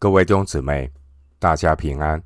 [0.00, 0.90] 各位弟兄姊妹，
[1.38, 2.24] 大家平安！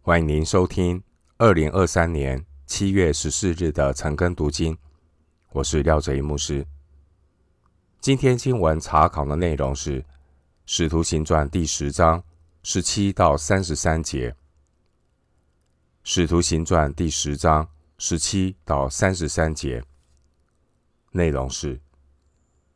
[0.00, 1.00] 欢迎您收听
[1.38, 4.76] 二零二三年七月十四日的晨更读经。
[5.52, 6.66] 我是廖哲一牧师。
[8.00, 10.02] 今天经文查考的内容是
[10.66, 12.20] 《使徒行传》第十章
[12.64, 14.30] 十七到三十三节，
[16.02, 19.80] 《使徒行传》第十章十七到三十三节
[21.12, 21.80] 内容是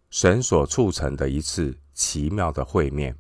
[0.09, 3.19] 神所促成的一次奇妙的会面。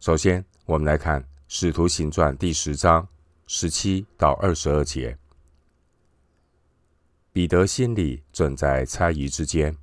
[0.00, 3.06] 首先，我们来看《使徒行传》第十章
[3.46, 5.14] 十七到二十二节。
[7.34, 9.76] 彼得心里正在猜疑之间，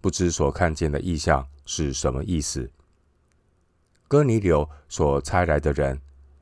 [0.00, 2.68] 不知所看见的异象是什么意思。
[4.08, 5.96] 哥尼流所差来的人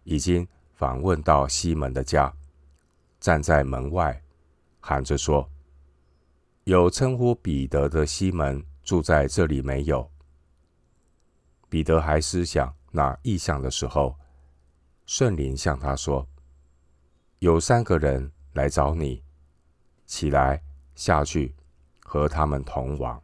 [0.04, 2.34] 已经访问到西门的家，
[3.20, 4.23] 站在门外，
[4.80, 5.46] 喊着说
[6.65, 10.10] ：“有称呼彼得的西门住在这里没有？”
[11.68, 12.74] 彼得还思想。
[12.96, 14.16] 那异象的时候，
[15.04, 16.26] 圣灵向他说
[17.40, 19.23] ：“有三个人来找你，
[20.07, 20.62] 起来
[20.95, 21.54] 下去，
[22.01, 23.23] 和他们同往，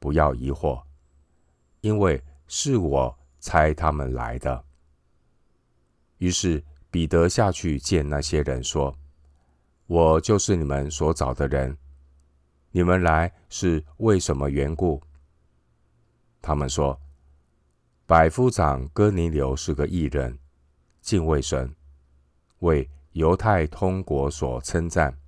[0.00, 0.82] 不要疑惑，
[1.82, 4.64] 因为是我差他们来的。”
[6.18, 8.98] 于是彼得下去见那些人，说
[9.86, 11.78] ：“我就是你们所找的人，
[12.72, 15.00] 你们来是为什么缘故？”
[16.42, 17.00] 他们说。
[18.08, 20.38] 百夫长哥尼流是个义人，
[21.00, 21.74] 敬畏神，
[22.60, 25.18] 为犹太通国所称赞。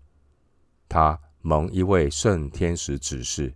[0.89, 3.53] 他蒙一位圣天使指示，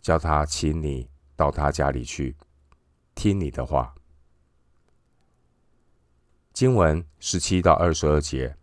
[0.00, 2.36] 叫他请你到他家里去，
[3.16, 3.92] 听你的话。
[6.52, 8.56] 经文十七到二十二节，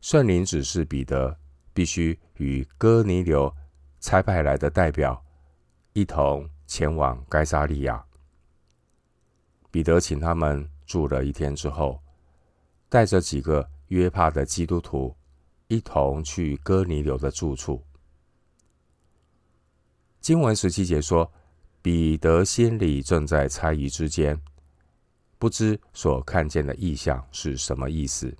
[0.00, 1.38] 圣灵指示彼得
[1.74, 3.54] 必须与哥尼流
[4.00, 5.22] 差派来的代表
[5.92, 8.02] 一同前往该撒利亚。
[9.72, 11.98] 彼得请他们住了一天之后，
[12.90, 15.16] 带着几个约帕的基督徒
[15.66, 17.82] 一同去哥尼流的住处。
[20.20, 21.32] 经文十七节说，
[21.80, 24.38] 彼得心里正在猜疑之间，
[25.38, 28.36] 不知所看见的异象是什么意思。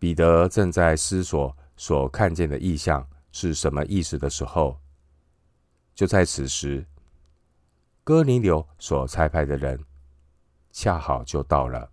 [0.00, 4.76] 彼得正在思索所看见的异象是什么意思的时候，
[5.94, 6.84] 就在此时。
[8.06, 9.82] 哥尼流所差派的人，
[10.70, 11.90] 恰好就到了。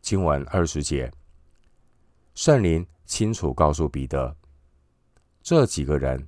[0.00, 1.12] 经文二十节，
[2.34, 4.34] 圣灵清楚告诉彼得，
[5.42, 6.26] 这几个人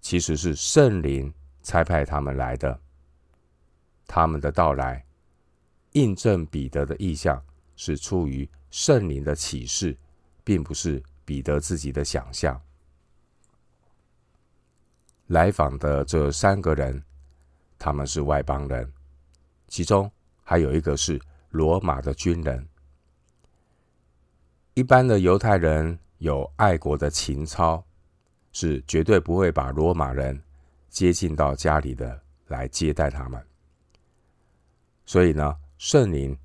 [0.00, 1.32] 其实是圣灵
[1.62, 2.80] 差派他们来的。
[4.04, 5.06] 他们的到来，
[5.92, 7.40] 印证彼得的意向
[7.76, 9.96] 是出于圣灵的启示，
[10.42, 12.60] 并不是彼得自己的想象。
[15.28, 17.00] 来访的这三个人。
[17.80, 18.92] 他们是外邦人，
[19.66, 21.18] 其中还有一个是
[21.48, 22.68] 罗马的军人。
[24.74, 27.82] 一般的犹太人有爱国的情操，
[28.52, 30.38] 是绝对不会把罗马人
[30.90, 33.42] 接近到家里的来接待他们。
[35.06, 36.38] 所以呢，圣灵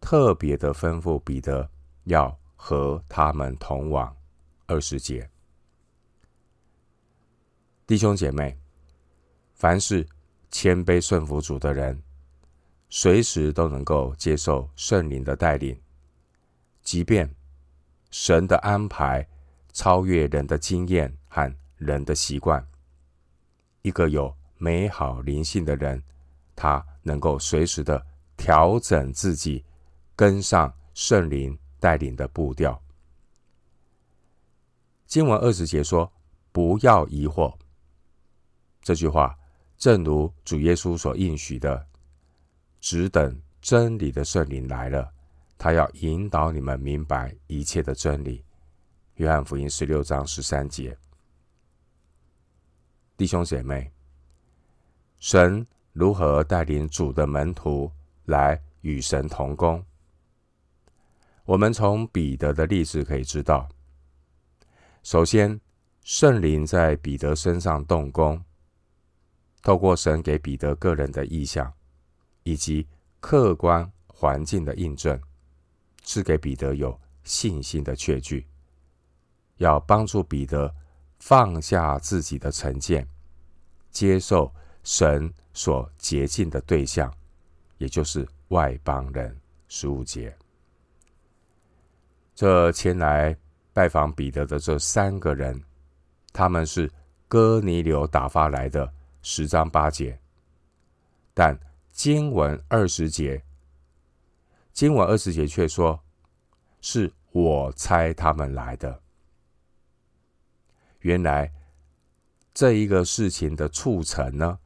[0.00, 1.68] 特别的吩咐彼得
[2.04, 4.16] 要和他们同往。
[4.66, 5.28] 二十节，
[7.86, 8.58] 弟兄姐妹，
[9.52, 10.08] 凡是。
[10.54, 12.00] 谦卑顺服主的人，
[12.88, 15.76] 随时都能够接受圣灵的带领，
[16.80, 17.28] 即便
[18.12, 19.26] 神的安排
[19.72, 22.64] 超越人的经验和人的习惯。
[23.82, 26.00] 一个有美好灵性的人，
[26.54, 29.64] 他能够随时的调整自己，
[30.14, 32.80] 跟上圣灵带领的步调。
[35.04, 36.12] 经文二十节说
[36.52, 37.52] ：“不要疑惑。”
[38.80, 39.36] 这句话。
[39.76, 41.86] 正如主耶稣所应许的，
[42.80, 45.12] 只等真理的圣灵来了，
[45.58, 48.44] 他要引导你们明白一切的真理。
[49.16, 50.96] 约翰福音十六章十三节，
[53.16, 53.92] 弟兄姐妹，
[55.18, 57.90] 神如何带领主的门徒
[58.24, 59.84] 来与神同工？
[61.44, 63.68] 我们从彼得的例子可以知道，
[65.02, 65.60] 首先，
[66.02, 68.42] 圣灵在彼得身上动工。
[69.64, 71.72] 透过神给彼得个人的意象，
[72.42, 72.86] 以及
[73.18, 75.18] 客观环境的印证，
[76.02, 78.46] 赐给彼得有信心的确据，
[79.56, 80.72] 要帮助彼得
[81.18, 83.08] 放下自己的成见，
[83.90, 84.52] 接受
[84.82, 87.10] 神所洁净的对象，
[87.78, 89.34] 也就是外邦人。
[89.66, 90.36] 十五节，
[92.34, 93.34] 这前来
[93.72, 95.58] 拜访彼得的这三个人，
[96.34, 96.88] 他们是
[97.28, 98.92] 哥尼流打发来的。
[99.26, 100.20] 十章八节，
[101.32, 101.58] 但
[101.90, 103.42] 经文二十节，
[104.70, 105.98] 经文二十节却说
[106.82, 109.00] ：“是我差他们来的。”
[111.00, 111.50] 原来
[112.52, 114.58] 这一个事情的促成呢，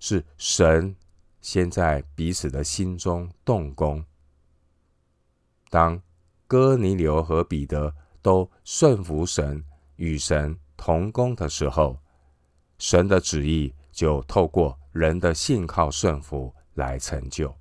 [0.00, 0.96] 是神
[1.40, 4.04] 先在彼此的心中动工。
[5.70, 6.02] 当
[6.48, 12.00] 哥尼流和彼得都顺服神，与神同工的时候，
[12.78, 17.56] 神的旨意就透过人的信靠顺服来成就。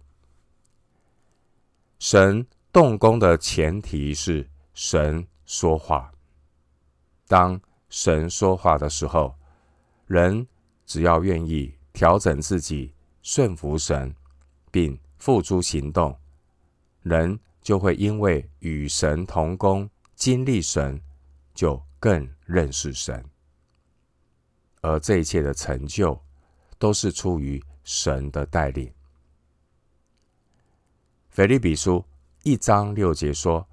[1.99, 6.11] 神动工的前提是神说话。
[7.27, 7.59] 当
[7.89, 9.33] 神说话的时候，
[10.05, 10.45] 人
[10.85, 14.13] 只要愿意调整自己，顺服神，
[14.69, 16.15] 并付诸行动，
[17.01, 21.01] 人就会因为与神同工，经历神，
[21.53, 23.23] 就更认识神。
[24.85, 26.21] 而这一切的成就，
[26.77, 28.93] 都是出于神的带领。
[31.31, 32.05] 腓立比书
[32.43, 33.67] 一章六节说：“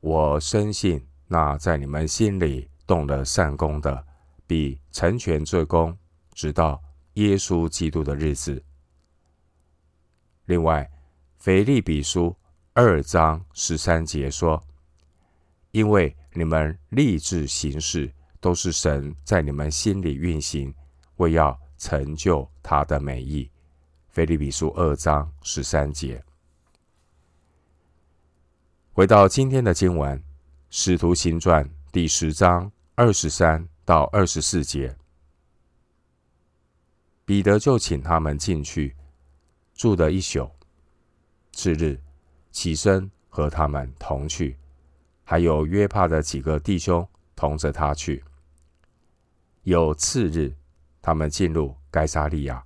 [0.00, 4.04] 我深信那在你们心里。”动了善工的，
[4.48, 5.96] 必成全这工，
[6.32, 8.60] 直到耶稣基督的日子。
[10.46, 10.90] 另外，
[11.38, 12.34] 腓立比书
[12.72, 14.60] 二章十三节说
[15.70, 20.74] ：“因为你们立志行事，都是神在你们心里运行，
[21.16, 23.50] 为要成就他的美意。”
[24.10, 26.24] 腓立比书二章十三节。
[28.92, 30.18] 回到今天的经文，
[30.68, 32.70] 《使徒行传》第十章。
[32.96, 34.94] 二十三到二十四节，
[37.24, 38.94] 彼得就请他们进去
[39.72, 40.50] 住了一宿。
[41.52, 41.98] 次日
[42.50, 44.54] 起身和他们同去，
[45.24, 48.22] 还有约帕的几个弟兄同着他去。
[49.62, 50.54] 有次日，
[51.00, 52.64] 他们进入该撒利亚，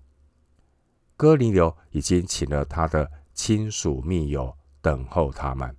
[1.17, 5.77] 哥尼流已经请了他的亲属密友等候他们。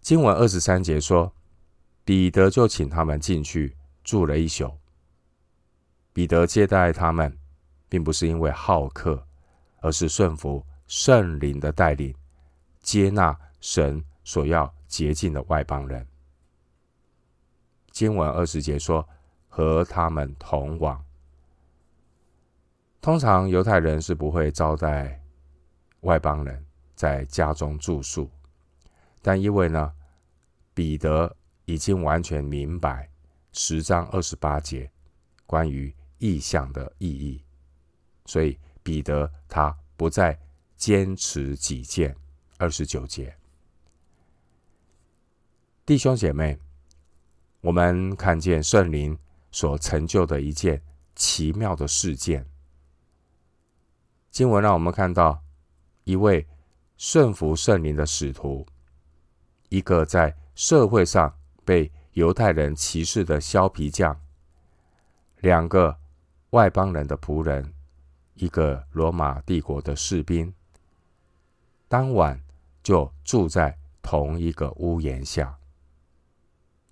[0.00, 1.32] 经文二十三节说。
[2.04, 4.72] 彼得就请他们进去住了一宿。
[6.14, 7.38] 彼得接待他们，
[7.86, 9.26] 并不是因为好客，
[9.82, 12.14] 而是顺服圣灵的带领，
[12.80, 16.08] 接纳神所要洁净的外邦人。
[17.98, 19.04] 经文二十节说
[19.50, 21.04] ：“和他们同往。”
[23.02, 25.20] 通常犹太人是不会招待
[26.02, 26.64] 外邦人
[26.94, 28.30] 在家中住宿，
[29.20, 29.92] 但因为呢，
[30.72, 31.34] 彼得。
[31.68, 33.10] 已经完全明白
[33.52, 34.90] 十章二十八节
[35.44, 37.44] 关于异象的意义，
[38.24, 40.38] 所以彼得他不再
[40.78, 42.16] 坚持己见。
[42.56, 43.36] 二十九节，
[45.84, 46.58] 弟兄姐妹，
[47.68, 49.18] 我们看见圣灵
[49.50, 50.82] 所成就的一件
[51.14, 52.46] 奇妙的事件。
[54.30, 55.42] 经文让我们看到
[56.04, 56.46] 一位
[56.96, 58.66] 顺服圣灵的使徒，
[59.68, 61.34] 一个在社会上。
[61.62, 64.18] 被犹太人歧视的削皮匠，
[65.40, 65.94] 两个
[66.48, 67.74] 外邦人的仆人，
[68.36, 70.54] 一个罗马帝国的士兵，
[71.86, 72.42] 当晚
[72.82, 75.58] 就住在同一个屋檐下。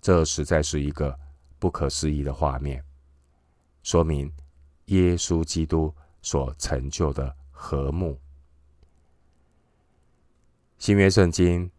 [0.07, 1.19] 这实在是一个
[1.59, 2.81] 不可思议的画面，
[3.83, 4.31] 说明
[4.85, 8.17] 耶稣基督所成就的和睦。
[10.77, 11.69] 新约圣经。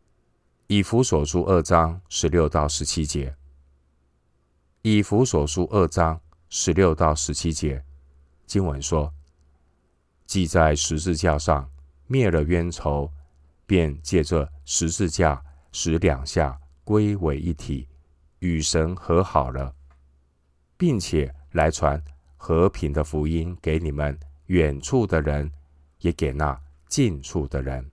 [0.66, 3.34] 以弗所书二章十六到十七节，
[4.82, 7.82] 以弗所书二章十六到十七节
[8.46, 9.10] 经文说
[10.28, 11.70] ：“既在十字架上
[12.06, 13.10] 灭了冤仇，
[13.64, 17.88] 便借着十字架使两下归为一体，
[18.40, 19.74] 与神和好了，
[20.76, 22.02] 并且来传
[22.36, 25.52] 和平的福音给你们远处的人，
[25.98, 27.90] 也给那近处的人。”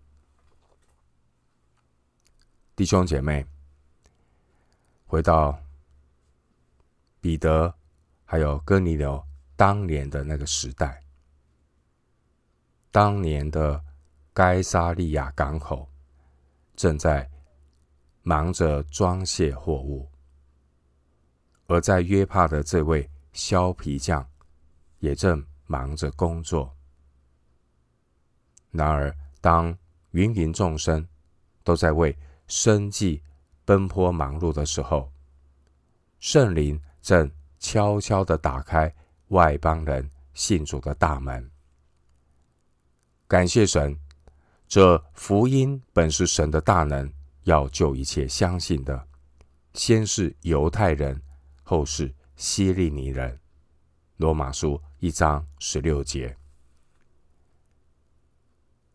[2.76, 3.46] 弟兄姐妹，
[5.06, 5.58] 回到
[7.22, 7.74] 彼得
[8.26, 9.24] 还有哥尼流
[9.56, 11.02] 当年的那个时代，
[12.92, 13.84] 当年的
[14.34, 15.90] 该撒利亚港口
[16.76, 17.30] 正在
[18.24, 20.12] 忙着装卸货物，
[21.68, 24.28] 而在约帕的这位削皮匠
[25.00, 26.72] 也正忙着工作。
[28.72, 29.76] 然而，当
[30.12, 31.08] 芸芸众生
[31.64, 32.18] 都在为
[32.48, 33.22] 生计
[33.64, 35.12] 奔波忙碌的时候，
[36.20, 38.94] 圣灵正悄悄地打开
[39.30, 41.50] 外邦人信主的大门。
[43.28, 43.98] 感谢神，
[44.68, 47.12] 这福音本是神的大能，
[47.44, 49.08] 要救一切相信的，
[49.74, 51.20] 先是犹太人，
[51.66, 53.38] 后是希利尼人。
[54.18, 56.38] 罗马书一章十六节。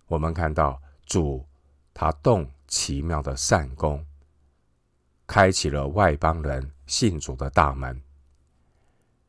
[0.07, 1.45] 我们看到主
[1.93, 4.07] 他动奇妙的善工，
[5.27, 8.01] 开启了外邦人信主的大门。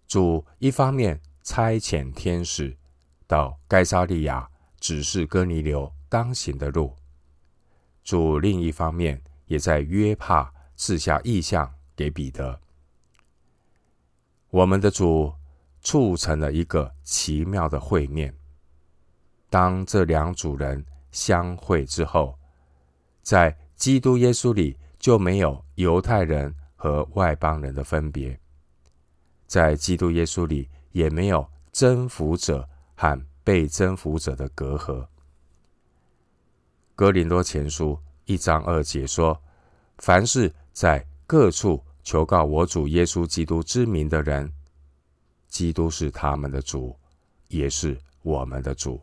[0.08, 2.78] 主一方面差遣天使
[3.26, 4.48] 到该沙利亚，
[4.80, 6.96] 指示哥尼流当行的路；
[8.04, 12.62] 主另一方面也在约帕赐下意象给彼得。
[14.52, 15.34] 我们的主
[15.82, 18.34] 促成了一个奇妙的会面。
[19.50, 22.38] 当这两组人相会之后，
[23.22, 28.38] 在基督耶稣里就没有犹太人和外邦人的分别，
[29.48, 35.08] 在基督耶稣里也没有征服者和被征服者的隔阂。
[36.94, 39.42] 哥林多前书一章二节说
[40.00, 44.52] ：“凡是在各处求告我主耶稣基督之名的人，
[45.48, 46.96] 基督是他们的主，
[47.48, 49.02] 也是我们的主。”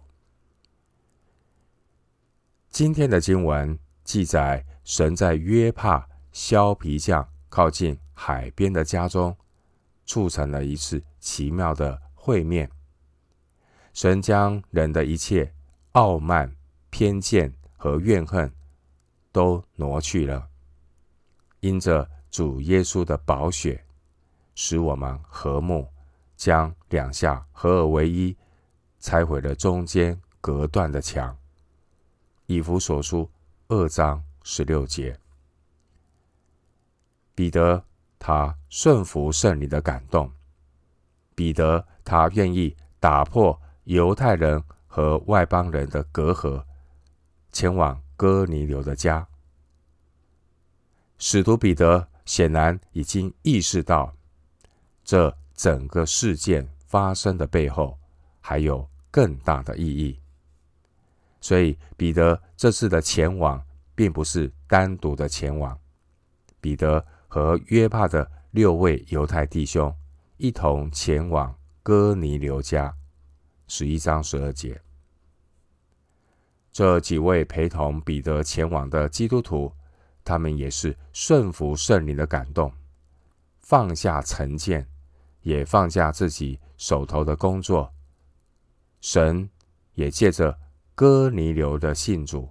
[2.71, 3.79] 今天的经文。
[4.05, 9.37] 记载神在约帕削皮匠靠近海边的家中，
[10.07, 12.71] 促成了一次奇妙的会面。
[13.93, 15.53] 神将人的一切
[15.93, 16.57] 傲慢、
[16.89, 18.51] 偏见和怨恨
[19.31, 20.49] 都挪去了，
[21.61, 23.85] 因着主耶稣的宝血，
[24.55, 25.87] 使我们和睦，
[26.37, 28.37] 将两下合而为一，
[29.01, 31.37] 拆毁了中间隔断的墙。
[32.47, 33.31] 以弗所书。
[33.71, 35.21] 二章十六节，
[37.35, 37.85] 彼得
[38.19, 40.33] 他顺服圣灵的感动，
[41.35, 46.65] 彼得他愿意打破犹太人和外邦人的隔阂，
[47.53, 49.29] 前往哥尼流的家。
[51.19, 54.15] 使徒彼得显然已经意识到，
[55.03, 57.99] 这整个事件发生的背后
[58.39, 60.21] 还有更大的意义。
[61.41, 65.77] 所以，彼得这次的前往，并不是单独的前往。
[66.61, 69.91] 彼得和约帕的六位犹太弟兄
[70.37, 72.95] 一同前往哥尼流家。
[73.69, 74.79] 十一章十二节，
[76.71, 79.73] 这几位陪同彼得前往的基督徒，
[80.29, 82.71] 他们也是顺服圣灵的感动，
[83.61, 84.87] 放下成见，
[85.41, 87.91] 也放下自己手头的工作。
[89.01, 89.49] 神
[89.95, 90.55] 也借着。
[90.95, 92.51] 哥尼流的信主，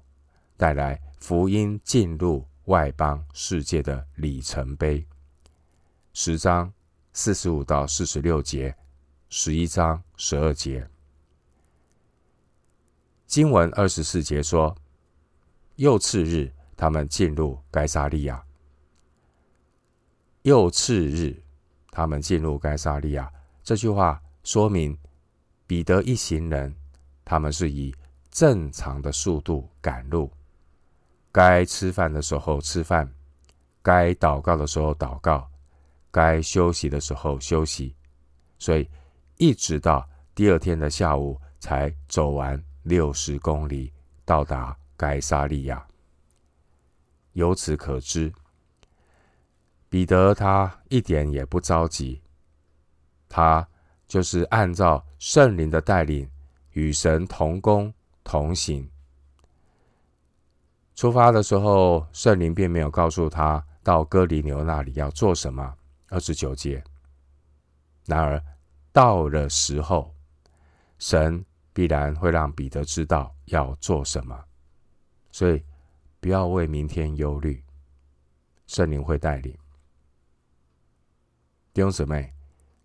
[0.56, 5.06] 带来福音进入外邦世界的里程碑。
[6.14, 6.72] 十章
[7.12, 8.74] 四十五到四十六节，
[9.28, 10.88] 十一章十二节。
[13.26, 14.74] 经文二十四节说
[15.76, 18.42] ：“又次日，他们进入该撒利亚。”
[20.44, 21.36] 又次日，
[21.92, 23.30] 他们进入该撒利亚。
[23.64, 24.98] 这句话说明
[25.66, 26.74] 彼得一行人，
[27.26, 27.94] 他们是以
[28.32, 30.32] 正常的速度赶路，
[31.34, 33.12] 该吃饭的时候吃饭，
[33.82, 35.46] 该祷告的时候祷告，
[36.12, 37.94] 该休息的时候休息，
[38.58, 38.90] 所以
[39.38, 43.92] 一直到第二天的下午才走完六十公里，
[44.24, 45.86] 到达该撒利亚。
[47.38, 48.34] 由此可知，
[49.90, 52.20] 彼得他一点也不着急，
[53.30, 53.68] 他
[54.08, 56.28] 就是按照圣灵的带领，
[56.72, 57.94] 与神同工。
[58.24, 58.90] 同行。
[60.96, 65.76] 出发的时候，圣灵并没有告诉他到哥尼流那里要做什么。
[66.10, 66.84] 二十九节。
[68.06, 68.44] 然而
[68.92, 70.14] 到了时候，
[70.98, 74.44] 神必然会让彼得知道要做什么，
[75.32, 75.64] 所以
[76.20, 77.64] 不要为明天忧虑，
[78.66, 79.58] 圣灵会带领。
[81.74, 82.34] 弟兄姊妹，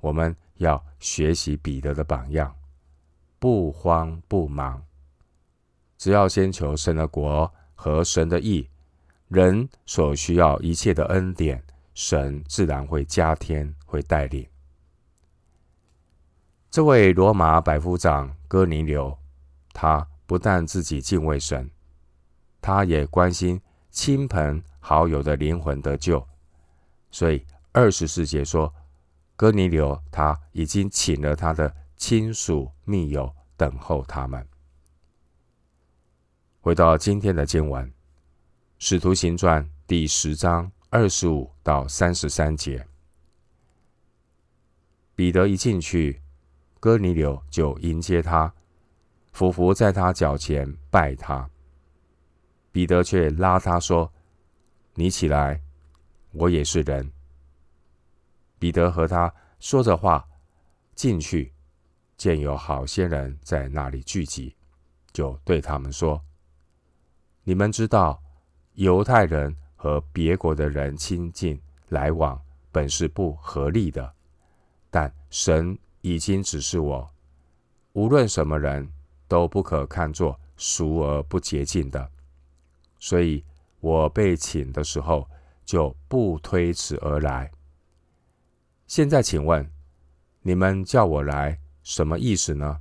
[0.00, 2.54] 我们要学习彼得的榜样，
[3.38, 4.84] 不慌不忙。
[5.96, 8.68] 只要先求神的国和神的义，
[9.28, 14.46] 人所需要一切的恩典，神自然会加添，会带领。
[16.70, 19.18] 这位罗马百夫长哥尼流，
[19.72, 21.70] 他不但自己敬畏神，
[22.62, 26.26] 他也关心亲朋好友的灵魂得救。
[27.10, 28.72] 所以二十四节说，
[29.36, 34.46] 哥尼流他已经请了他的亲属密友等候他们。
[36.60, 37.84] 回到今天的经文，
[38.78, 42.86] 《使徒行传》第十章二十五到三十三节。
[45.16, 46.22] 彼得一进去，
[46.78, 48.54] 哥尼流就迎接他，
[49.32, 51.50] 俯伏在他脚前拜他。
[52.72, 54.10] 彼得却拉他说
[54.96, 55.60] ：“你起来，
[56.32, 57.12] 我也是人。”
[58.58, 60.26] 彼得和他说着话，
[60.94, 61.52] 进去，
[62.16, 64.56] 见有好些人在那里聚集，
[65.12, 66.20] 就对他们说。
[67.44, 68.22] 你们知道，
[68.74, 71.60] 犹太人和别国的人亲近
[71.90, 74.14] 来往，本是不合理的。
[74.90, 77.12] 但神已经指示我，
[77.92, 78.90] 无论什么人
[79.28, 82.10] 都不可看作俗而不洁净的。
[83.02, 83.44] 所以
[83.80, 85.28] 我被请的时候，
[85.64, 87.50] 就不推辞而来。
[88.86, 89.68] 现在请问，
[90.42, 92.80] 你们叫我来，什么意思呢？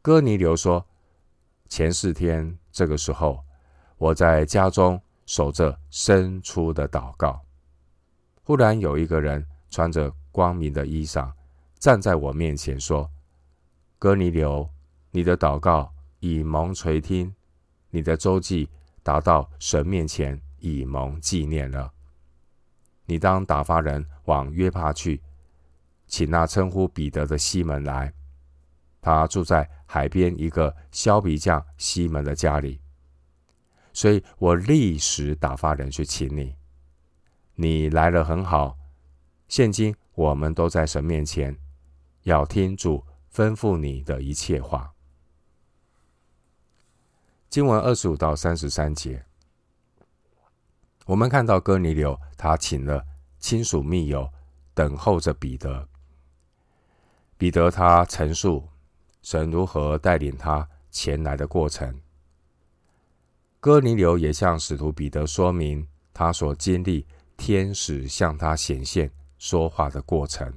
[0.00, 0.86] 哥尼流说，
[1.68, 3.44] 前四天这个时候，
[3.98, 7.44] 我在家中守着生出的祷告，
[8.44, 11.32] 忽然有一个人穿着光明的衣裳，
[11.80, 13.10] 站在我面前说
[13.98, 14.70] ：“哥尼流，
[15.10, 17.34] 你的祷告已蒙垂听。”
[17.94, 18.70] 你的周记
[19.02, 21.92] 达到神面前，以蒙纪念了。
[23.04, 25.20] 你当打发人往约帕去，
[26.06, 28.14] 请那称呼彼得的西门来。
[29.02, 32.80] 他住在海边一个削皮匠西门的家里，
[33.92, 36.56] 所以我立时打发人去请你。
[37.56, 38.78] 你来了很好。
[39.48, 41.58] 现今我们都在神面前，
[42.22, 44.94] 要听主吩咐你的一切话。
[47.52, 49.22] 经文二十五到三十三节，
[51.04, 53.04] 我们看到哥尼流他请了
[53.38, 54.26] 亲属密友，
[54.72, 55.86] 等候着彼得。
[57.36, 58.66] 彼得他陈述
[59.20, 62.00] 神如何带领他前来的过程。
[63.60, 67.06] 哥尼流也向使徒彼得说明他所经历
[67.36, 70.50] 天使向他显现说话的过程。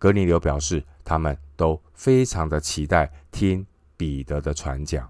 [0.00, 3.64] 哥尼流表示，他们都非常的期待听
[3.96, 5.08] 彼得的传讲。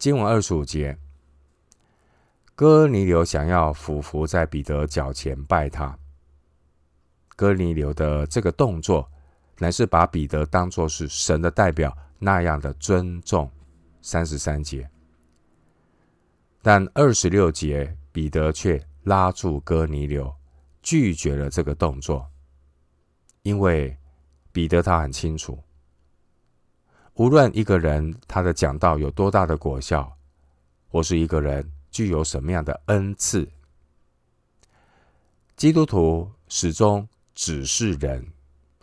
[0.00, 0.96] 经文二十五节，
[2.54, 5.98] 哥尼流想要俯伏在彼得脚前拜他。
[7.36, 9.06] 哥尼流的这个动作，
[9.58, 13.50] 乃是把彼得当作是神的代表那样的尊重。
[14.00, 14.88] 三十三节，
[16.62, 20.34] 但二十六节，彼得却拉住哥尼流，
[20.80, 22.26] 拒绝了这个动作，
[23.42, 23.94] 因为
[24.50, 25.62] 彼得他很清楚。
[27.14, 30.16] 无论一个人他的讲道有多大的果效，
[30.88, 33.48] 或是一个人具有什么样的恩赐，
[35.56, 38.26] 基督徒始终只是人。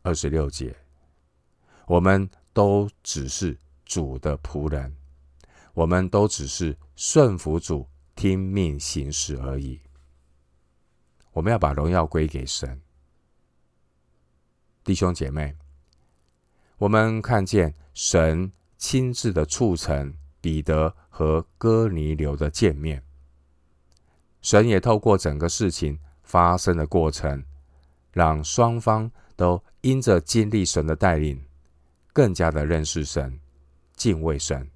[0.04, 0.74] 二十六节，
[1.86, 4.96] 我们都只是主的仆人，
[5.74, 7.86] 我们都只是顺服主、
[8.16, 9.82] 听命行事而已。
[11.34, 12.82] 我们要把荣耀归给神，
[14.86, 15.54] 弟兄姐妹。
[16.78, 23.03] 我们看见神亲自的促成彼得和哥尼流的见面，
[24.39, 27.43] 神也透过整个事情发生的过程，
[28.12, 31.43] 让双方都因着经历神的带领，
[32.13, 33.39] 更加的认识神、
[33.95, 34.69] 敬畏神。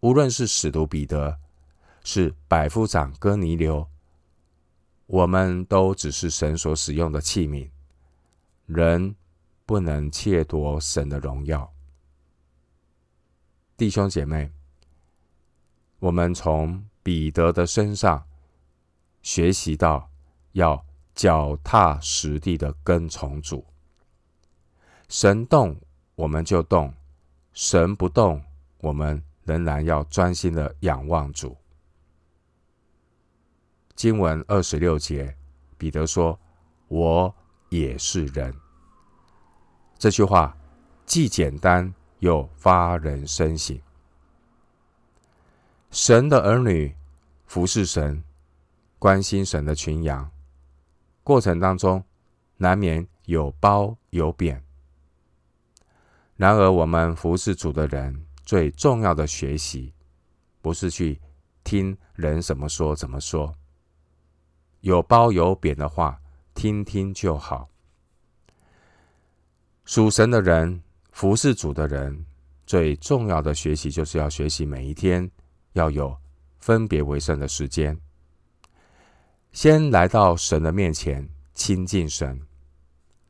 [0.00, 1.38] 无论是使徒彼得，
[2.02, 3.88] 是百夫长哥尼流，
[5.06, 7.70] 我们都只是神所使用的器皿，
[8.66, 9.16] 人。
[9.66, 11.72] 不能窃夺神的荣耀，
[13.76, 14.52] 弟兄姐妹，
[15.98, 18.24] 我们从彼得的身上
[19.20, 20.08] 学习到
[20.52, 23.66] 要脚踏实地的跟从主。
[25.08, 25.76] 神动，
[26.14, 26.88] 我们就动；
[27.52, 28.40] 神不动，
[28.78, 31.56] 我们仍然要专心的仰望主。
[33.96, 35.36] 经文二十六节，
[35.76, 36.38] 彼得说
[36.86, 37.34] ：“我
[37.70, 38.54] 也是人。”
[39.98, 40.56] 这句话
[41.04, 41.92] 既简单
[42.24, 43.78] 又发人深省。
[45.90, 46.96] 神的儿女
[47.44, 48.24] 服侍神，
[48.98, 50.30] 关心神的群羊，
[51.22, 52.02] 过程当中
[52.56, 54.64] 难免有褒有贬。
[56.36, 59.92] 然而，我们服侍主的人最重要的学习，
[60.62, 61.20] 不是去
[61.62, 63.54] 听人怎么说怎么说，
[64.80, 66.18] 有褒有贬的话，
[66.54, 67.68] 听听就好。
[69.84, 70.82] 属神的人，
[71.14, 72.26] 服侍主的人，
[72.66, 75.30] 最重要的学习就是要学习每一天
[75.74, 76.18] 要有
[76.58, 77.96] 分别为圣的时间，
[79.52, 82.42] 先来到神的面前亲近神，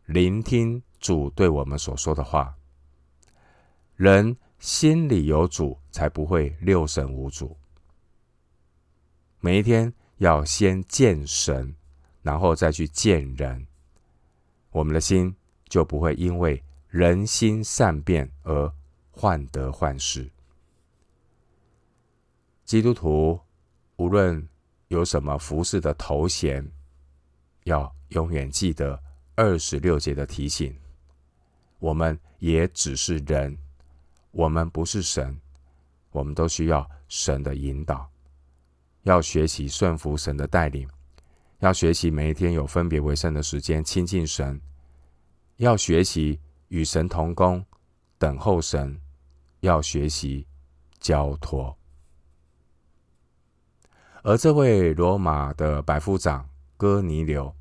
[0.07, 2.57] 聆听主对我们所说的话。
[3.97, 7.55] 人心里有主，才不会六神无主。
[9.41, 11.77] 每一天要先见神，
[12.23, 13.67] 然后再去见人，
[14.71, 15.37] 我们的心。
[15.67, 16.63] 就不会因为
[16.95, 18.73] 人心善变而
[19.11, 20.31] 患得患失。
[22.65, 23.41] 基督徒
[23.97, 24.49] 无论
[24.87, 26.65] 有什么服侍的头衔，
[27.65, 29.03] 要永远记得
[29.35, 30.73] 二十六节的提醒。
[31.81, 33.59] 我们也只是人，
[34.31, 35.37] 我们不是神，
[36.13, 38.09] 我们都需要神的引导，
[39.03, 40.89] 要学习顺服神的带领，
[41.59, 44.61] 要学习每一天有分别为圣的时间亲近神，
[45.57, 47.65] 要学习与神同工，
[48.19, 49.01] 等候神，
[49.61, 50.47] 要学习
[50.99, 51.77] 交托。
[54.23, 57.55] 而这位罗马的百夫长哥尼流，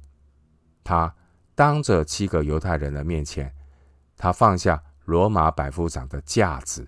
[0.84, 1.14] 他
[1.56, 3.54] 当着七个犹太人的面前，
[4.16, 6.88] 他放下罗马百夫长的架子，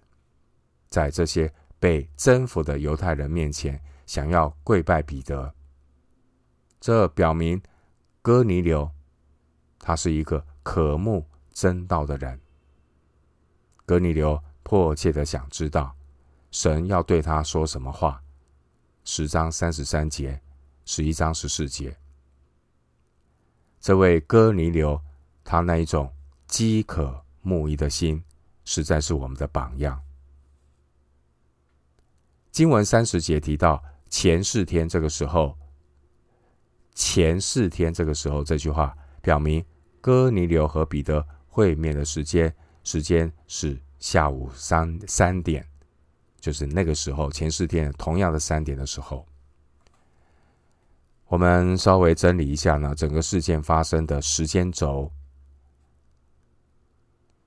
[0.89, 5.53] 在这些被征服的犹太人面前，想要跪拜彼得。
[6.79, 7.61] 这表明
[8.21, 8.89] 哥尼流
[9.79, 12.39] 他是一个渴慕真道的人。
[13.85, 15.95] 哥尼流迫切的想知道
[16.51, 18.21] 神要对他说什么话。
[19.05, 20.41] 十章三十三节，
[20.83, 21.95] 十一章十四节。
[23.79, 24.99] 这位哥尼流，
[25.43, 26.11] 他那一种
[26.47, 28.23] 饥渴慕义的心，
[28.65, 30.01] 实在是我们的榜样。
[32.51, 35.55] 经文三十节提到前四天，这个时候，
[36.95, 39.63] 前四天这个时候，这句话表明
[40.01, 41.23] 哥尼流和彼得
[41.55, 45.65] 会面的时间，时间是下午三三点。
[46.37, 49.25] 就是那个时候，前四天同样的三点的时候，
[51.27, 55.09] 我们稍微整理一下呢，整个事件发生的时间轴。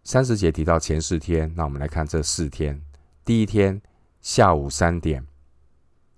[0.05, 2.81] 三十节提到前四天，那我们来看这四天。
[3.27, 3.79] 第一天
[4.23, 5.27] 下午三点，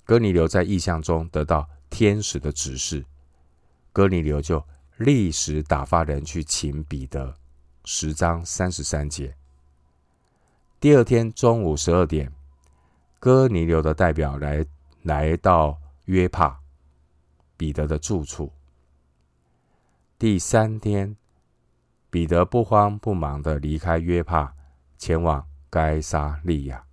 [0.05, 3.05] 哥尼流在异象中得到天使的指示，
[3.93, 4.65] 哥尼流就
[4.99, 7.40] 立时打发人去请彼得。
[7.93, 9.35] 十章三十三节。
[10.79, 12.33] 第二天中午十二点。
[13.19, 14.65] 哥尼流的代表来
[15.03, 16.61] 来到约帕
[17.57, 18.53] 彼得的住处。
[20.21, 21.17] 第三天，
[22.11, 24.55] 彼得不慌不忙的离开约帕，
[24.97, 26.87] 前往该撒利亚。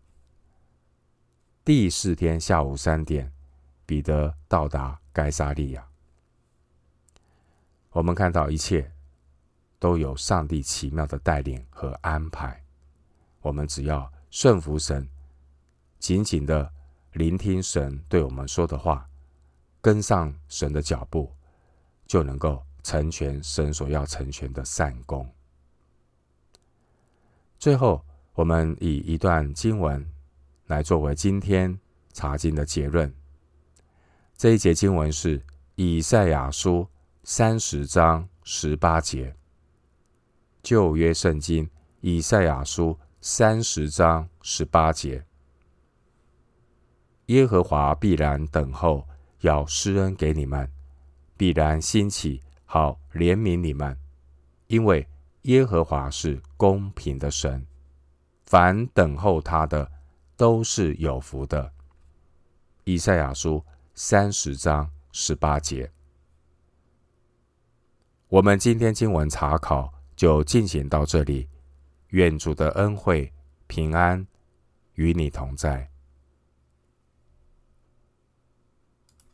[1.63, 3.31] 第四天下午三点，
[3.85, 5.87] 彼得到达该撒利亚。
[7.91, 8.91] 我们看到一切
[9.79, 12.63] 都有上帝奇妙的带领和安排，
[13.41, 15.07] 我们只要顺服神。
[15.99, 16.71] 紧紧的
[17.13, 19.07] 聆听神对我们说的话，
[19.81, 21.31] 跟上神的脚步，
[22.05, 25.27] 就能够成全神所要成全的善功。
[27.59, 30.07] 最后，我们以一段经文
[30.67, 31.79] 来作为今天
[32.13, 33.11] 查经的结论。
[34.35, 35.43] 这一节经文是
[35.75, 36.87] 以赛亚书
[37.23, 39.35] 三十章十八节，
[40.69, 41.69] 旧约圣经
[42.01, 45.25] 以赛亚书三十章十八节。
[47.27, 49.07] 耶和华必然等候，
[49.39, 50.67] 要施恩给你们；
[51.37, 53.97] 必然兴起，好怜悯你们。
[54.67, 55.07] 因为
[55.43, 57.65] 耶和华是公平的神，
[58.45, 59.89] 凡等候他的，
[60.35, 61.71] 都是有福的。
[62.83, 65.89] 以赛亚书三十章十八节。
[68.27, 71.47] 我们今天经文查考就进行到这里，
[72.09, 73.31] 愿主的恩惠
[73.67, 74.27] 平安
[74.95, 75.89] 与你同在。